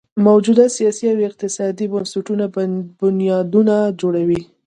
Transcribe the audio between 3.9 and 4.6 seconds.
جوړوي.